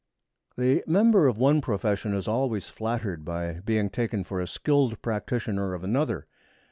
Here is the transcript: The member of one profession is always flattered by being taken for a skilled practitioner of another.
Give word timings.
The 0.57 0.83
member 0.87 1.27
of 1.27 1.37
one 1.37 1.61
profession 1.61 2.11
is 2.15 2.27
always 2.27 2.65
flattered 2.65 3.23
by 3.23 3.59
being 3.63 3.91
taken 3.91 4.23
for 4.23 4.41
a 4.41 4.47
skilled 4.47 4.99
practitioner 5.03 5.75
of 5.75 5.83
another. 5.83 6.25